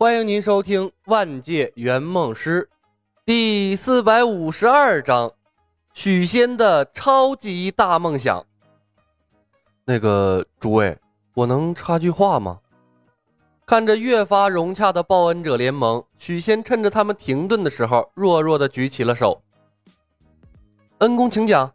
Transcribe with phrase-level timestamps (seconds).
[0.00, 2.66] 欢迎您收听《万界圆梦师》
[3.26, 5.30] 第四百五十二章：
[5.92, 8.42] 许仙的超级大梦想。
[9.84, 10.96] 那个诸位，
[11.34, 12.58] 我能插句话吗？
[13.66, 19.42] 看着越发融洽的报恩者联盟，许仙趁着他们停顿的时候，弱弱的举起了手。
[21.00, 21.70] 恩公，请讲。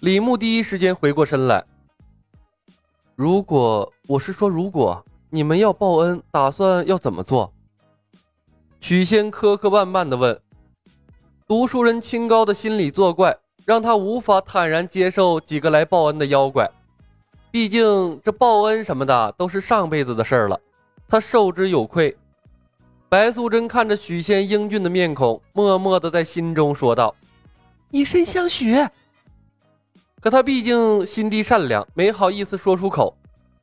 [0.00, 1.62] 李牧第一时间回过身来。
[3.14, 5.04] 如果我是说，如果
[5.36, 7.52] 你们要报恩，打算要怎么做？
[8.80, 10.40] 许仙磕磕绊绊地问。
[11.46, 16.66] 读书人清高的心理作怪，让他无法坦然接受几个来报恩的妖怪。
[17.50, 20.58] 毕竟这报恩什么的都是上辈子的事儿了，
[21.06, 22.16] 他受之有愧。
[23.10, 27.14] 白素贞看着许仙英俊的面孔，默默地在心中说道
[27.92, 28.74] ：“以身相许。”
[30.18, 33.14] 可他毕竟心地善良，没好意思说出口，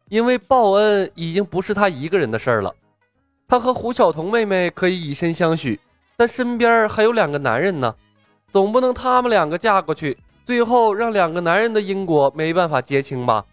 [0.10, 2.74] 因为报恩已经不是他一个人的事儿了。
[3.48, 5.80] 他和胡晓彤妹妹可以以身相许，
[6.18, 7.96] 但身边还有两个男人呢，
[8.52, 13.46] 总不能他们两个嫁过去，最后让两个男人的因果没办法结清吧？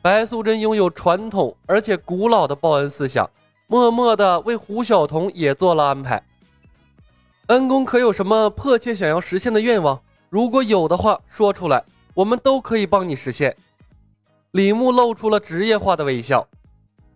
[0.00, 3.28] 白素贞拥有传统而且古老的报恩思想，
[3.66, 6.22] 默默的为胡晓彤也做了安排。
[7.48, 10.00] 恩公可有什么迫切想要实现的愿望？
[10.28, 11.82] 如果有的话，说出来。
[12.14, 13.56] 我们都可以帮你实现。
[14.52, 16.46] 李牧露出了职业化的微笑。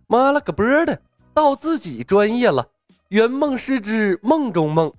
[0.06, 1.00] 妈了个波的，
[1.32, 2.66] 到自己专业了。
[3.08, 4.92] 圆梦师之梦中梦。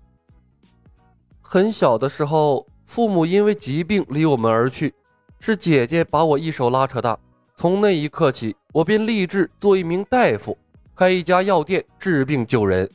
[1.41, 4.93] 很小的时候，父母因为疾病离我们而去，
[5.39, 7.17] 是姐姐把我一手拉扯大。
[7.55, 10.57] 从那一刻起，我便立志做一名大夫，
[10.95, 12.89] 开一家药店治病救人。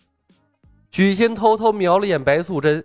[0.91, 2.84] 许仙偷偷瞄了眼白素贞，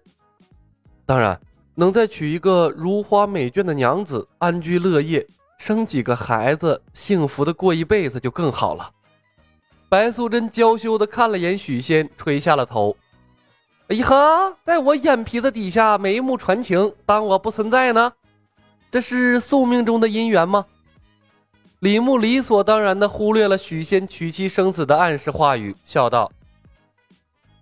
[1.06, 1.40] 当然。
[1.76, 5.26] 能再娶一个如花美眷的娘子，安居乐业，
[5.66, 8.92] 生几个孩子，幸福的过一辈子就更好了。
[9.88, 12.94] 白素贞娇羞的看了眼许仙，垂下了头。
[13.88, 18.12] 哎呀呵，在我眼皮子底下眉目传情，当我不存在呢？
[18.92, 20.66] 这是宿命中的姻缘吗？
[21.80, 26.30] 李牧理所当然的忽略了许仙娶妻生子的暗示话语，笑道。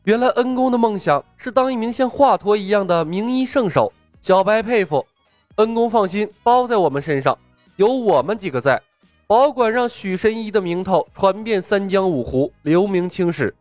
[0.05, 3.93] 原来恩公的梦想是当一名像华佗一样的名医圣手。
[4.23, 5.05] 小白佩服，
[5.57, 7.37] 恩公放心，包在我们身上，
[7.81, 8.79] 有我们几个在，
[9.25, 13.51] 保管让许神医的名头传遍三江五湖，留名青史。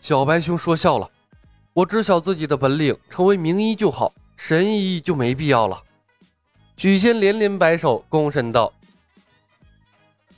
[0.00, 1.10] 小白兄说笑了，
[1.74, 5.78] 我知晓自己的本领，成为名医就好，神医就没必要了。
[6.78, 8.72] 许仙连连摆手，躬身道：“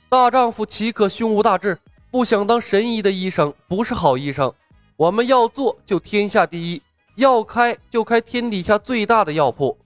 [0.09, 1.79] 大丈夫岂可胸无大志？
[2.11, 4.53] 不想当神医的医生不是好医生，
[4.97, 6.81] 我们要做就天下第一。”
[7.15, 9.77] 要开就开天底下最大的药铺。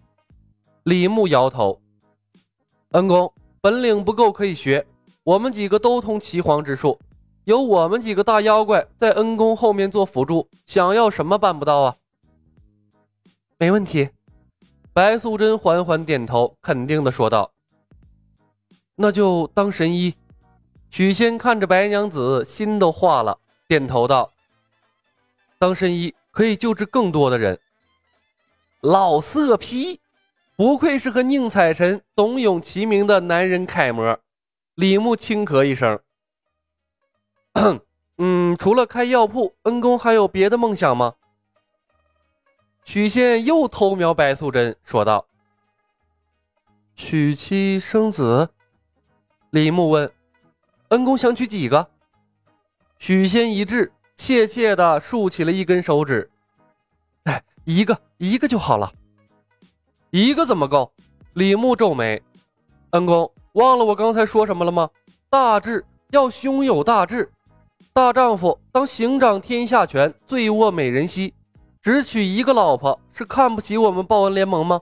[0.81, 1.79] 李牧摇头
[2.91, 4.85] ：“恩公，本领不够可以学。
[5.23, 6.99] 我们几个都通岐黄之术，
[7.43, 11.95] 有我们几个大妖怪在恩公后面做辅助，想要什么办不到啊？”
[13.57, 14.09] 没问题。
[14.93, 17.51] 白素贞缓缓点头，肯定的说道
[18.95, 20.13] ：“那就当神医。”
[20.89, 24.31] 许仙看着白娘子，心都化了，点头道
[25.59, 27.59] ：“当神医。”可以救治更多的人。
[28.81, 29.99] 老色批，
[30.59, 34.19] 不愧是和宁采臣、董永齐名的男人楷模。
[34.75, 35.97] 李牧轻咳一声
[38.19, 41.15] ：“嗯，除了开药铺，恩公还有别的梦想吗？”
[42.83, 45.25] 许仙又偷瞄白素贞，说道
[46.93, 48.49] ：“娶妻生子。”
[49.51, 50.11] 李牧问
[50.91, 51.89] ：“恩公想娶几个？”
[52.99, 53.93] 许仙一滞。
[54.17, 56.29] 怯怯的竖起了一根手指，
[57.23, 58.91] 哎，一个一个就好了，
[60.11, 60.91] 一个怎么够？
[61.33, 62.21] 李牧皱眉，
[62.91, 64.89] 恩公忘了我刚才说什么了吗？
[65.29, 67.31] 大志要胸有大志，
[67.93, 71.33] 大丈夫当行掌天下权，醉卧美人膝，
[71.81, 74.81] 只娶一个老婆是看不起我们报恩联盟吗？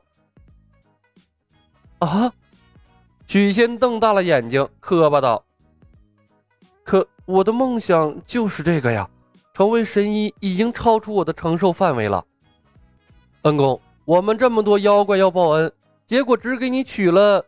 [1.99, 2.31] 啊！
[3.27, 5.43] 许仙瞪大了眼睛，磕巴道
[6.85, 9.09] ：“可我的梦想就是这个呀。”
[9.53, 12.23] 成为神医已经超出我的承受范围了，
[13.41, 15.69] 恩公，我们这么多妖怪要报恩，
[16.05, 17.43] 结果只给你娶了，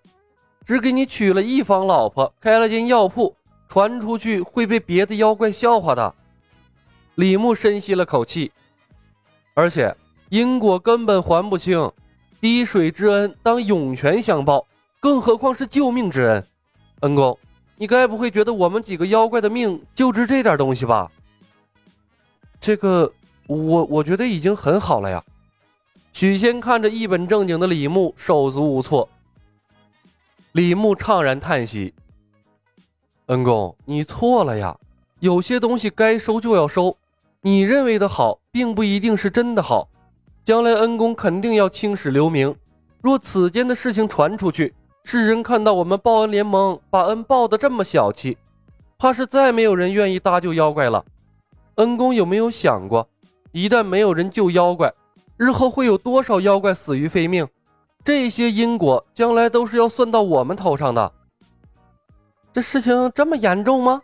[0.65, 3.33] 只给你娶了一房老婆，开了间药铺，
[3.69, 6.13] 传出去会被别的妖怪笑话的。
[7.15, 8.51] 李牧深吸了口气，
[9.53, 9.95] 而且
[10.27, 11.89] 因果根本还不清，
[12.41, 14.67] 滴水之恩当涌泉相报，
[14.99, 16.45] 更何况是救命之恩。
[16.99, 17.39] 恩公，
[17.77, 21.09] 你该不会觉得我们几个妖怪的命就值这点东西吧？
[22.59, 23.09] 这个
[23.47, 25.23] 我我觉得已经很好了呀。
[26.11, 29.07] 许仙看着一本正经的李牧，手足无措。
[30.53, 31.93] 李牧怅然叹息
[33.27, 34.77] ：“恩公，你错了呀，
[35.19, 36.97] 有些东西该收就要收，
[37.41, 39.87] 你认为的好，并不一定是真的好。
[40.43, 42.53] 将来恩公肯定要青史留名。
[43.01, 44.73] 若此间的事情传出去，
[45.03, 48.37] 世人看到我们报恩联盟把恩报得这么小气，
[48.97, 51.05] 怕是再没有人愿意搭救妖怪了。
[51.75, 53.07] 恩公有没有想过，
[53.51, 54.91] 一旦没有人救妖怪，
[55.39, 57.47] 日后会有多少妖怪死于非命？
[58.03, 61.09] 这些因果将来都是要算到我们头上的。
[62.51, 64.01] 这事情这么严重吗？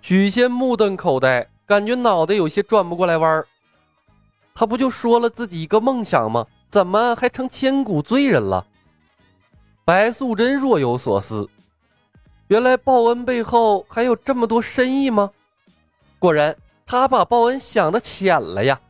[0.00, 3.46] 许仙目瞪口呆，感觉脑袋有些转不过来弯儿。
[4.54, 6.46] 他不就说了自己一个梦想吗？
[6.70, 8.66] 怎么还成千古罪人了？
[9.84, 11.46] 白素贞若有所思，
[12.48, 15.30] 原来报恩背后还有这么多深意吗？
[16.18, 16.56] 果然，
[16.86, 18.80] 他把报恩想的浅了呀！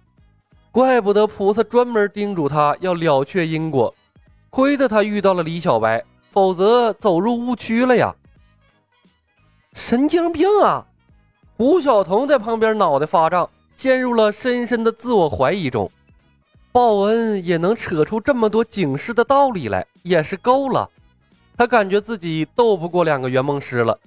[0.77, 3.95] 怪不得菩萨专门叮嘱他要了却因果，
[4.51, 8.15] 亏得他遇到了李小白，否则走入误区了呀！
[9.73, 10.87] 神经病啊！
[11.57, 15.91] 胡晓彤在旁边脑袋发胀，陷入了深深的自我怀疑中。
[16.73, 20.91] 报恩也能扯出这么多警示的道理来，也是够了。
[21.57, 23.99] 他感觉自己斗不过两个圆梦师了。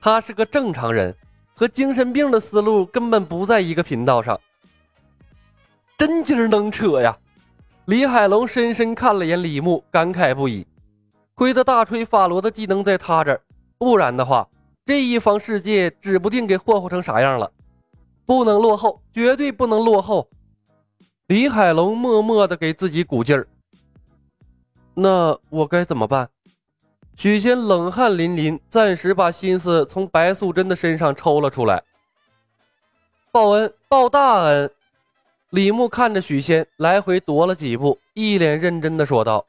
[0.00, 1.12] 他是个正常人，
[1.52, 4.40] 和精神病的思路根本不在一个频道上。
[6.00, 7.14] 真劲儿能扯呀！
[7.84, 10.66] 李海龙深深看了眼李牧，感慨不已。
[11.34, 13.42] 亏得大锤法罗的技能在他这儿，
[13.76, 14.48] 不然的话。
[14.86, 17.52] 这一方世界指不定给霍霍成啥样了，
[18.24, 20.26] 不能落后，绝对不能落后。
[21.26, 23.46] 李海龙默默的给自己鼓劲儿。
[24.94, 26.26] 那我该怎么办？
[27.14, 31.82] 许仙冷汗淋淋，暂时把心思从白素贞的身上抽了出来。
[33.30, 34.72] 报恩，报大恩！
[35.50, 39.44] 李牧看着许仙，来回踱了几步，一脸认真的说道：“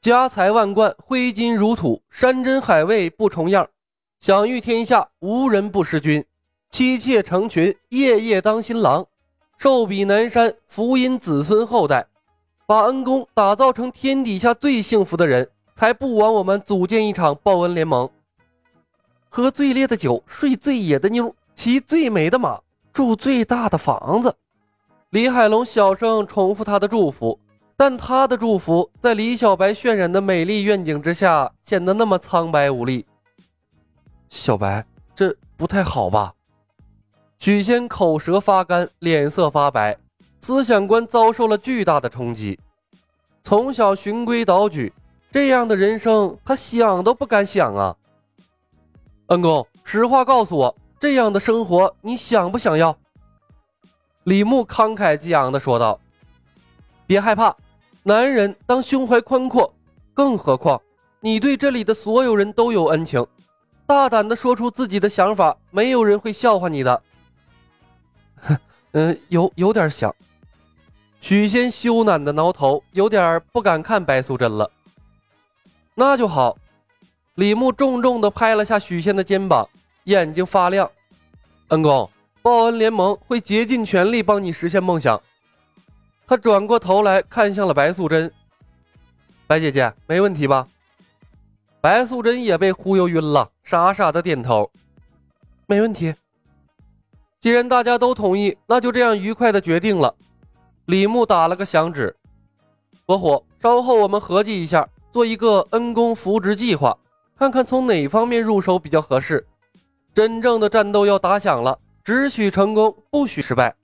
[0.00, 3.68] 家财万贯，挥金如土，山珍海味不重样。”
[4.22, 6.22] 享誉天下，无人不识君；
[6.70, 9.04] 妻妾成群，夜夜当新郎。
[9.58, 12.06] 寿比南山，福荫子孙后代。
[12.64, 18.08] 把恩公打造成天底下最幸福的人，才不枉我们组建一场报恩联盟。
[19.28, 22.60] 喝最烈的酒，睡最野的妞，骑最美的马，
[22.92, 24.32] 住最大的房子。
[25.10, 27.36] 李海龙小声重复他的祝福，
[27.76, 33.04] 但他的祝福在李小白渲染的美丽愿景之下，显得那么苍白无力。
[34.28, 34.86] 小白，
[35.16, 36.32] 这不太好吧？
[37.40, 39.98] 许仙口舌发干，脸色发白，
[40.40, 42.56] 思想观遭受了巨大的冲击。
[43.42, 44.92] 从小循规蹈矩，
[45.32, 47.96] 这样的人生他想都不敢想啊！
[49.26, 52.96] 恩公，实话告诉我，这样的生活你想不想要？
[54.24, 55.98] 李牧慷慨激昂地说道
[57.06, 57.56] ：“别害怕，
[58.02, 59.72] 男人当胸怀宽阔，
[60.12, 60.80] 更何况
[61.20, 63.26] 你对这里的所有人都有恩情。”
[63.86, 67.02] 大胆的说出自己的想法，没有人会笑话你的。
[68.92, 70.14] 嗯，有有点想。
[71.20, 74.70] 许仙羞赧的挠头，有点不敢看白素贞了。
[75.94, 76.56] 那就好。
[77.34, 79.68] 李牧重重的拍了下许仙的肩膀，
[80.04, 80.90] 眼睛发亮。
[81.68, 82.08] 恩公，
[82.42, 85.20] 报恩联盟会竭尽全力帮你实现梦想。
[86.26, 88.32] 他转过头来看向了白素贞。
[89.46, 90.66] 白姐姐，没问题吧？
[91.80, 94.70] 白素贞也被忽悠晕了，傻傻的点头，
[95.66, 96.14] 没问题。
[97.40, 100.14] 既然大家都同意，那就这样愉快的决定了。
[100.86, 102.14] 李牧打了个响指，
[103.06, 106.96] 火火，稍后我们合计一下，做一个恩公扶植计划，
[107.38, 109.46] 看看从哪方面入手比较合适。
[110.14, 113.74] 真正的战斗要打响了，只许成功，不许失败。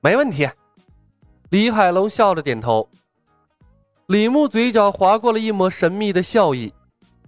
[0.00, 0.48] 没问题。
[1.50, 2.88] 李海龙笑着点头。
[4.06, 6.72] 李牧嘴角划过了一抹神秘的笑意，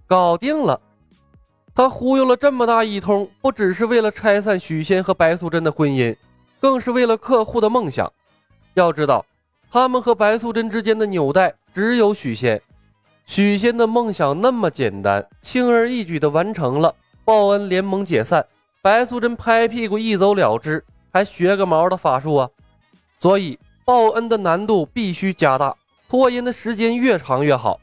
[0.05, 0.79] 搞定了。
[1.75, 6.15] 他忽悠了这么大一通，不只是为了拆散许仙和白素贞的婚姻，
[6.61, 8.11] 更是为了客户的梦想。
[8.75, 9.25] 要知道，
[9.71, 12.61] 他们和白素贞之间的纽带只有许仙。
[13.25, 16.93] 许仙的梦想那么简单，轻而易举地完成了，
[17.25, 18.45] 报恩联盟解散，
[18.83, 22.49] 白素贞拍屁股一走了之，还学个毛的法术啊！
[23.17, 25.73] 所以，报恩的难度必须加大。
[26.09, 27.79] 拖延的时间越长越好，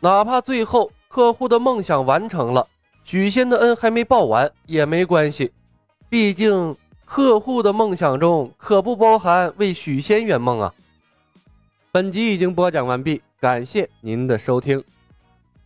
[0.00, 2.66] 哪怕最后客户的梦想完成了，
[3.04, 5.52] 许仙的恩还没报完也没关系，
[6.08, 6.74] 毕竟
[7.04, 10.72] 客户的梦想中可不包含为许仙圆梦啊。
[11.90, 14.82] 本集已经播讲完毕，感谢您的收听，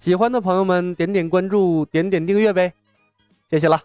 [0.00, 2.72] 喜欢的朋友们点点关注，点点订阅呗，
[3.48, 3.80] 谢谢了。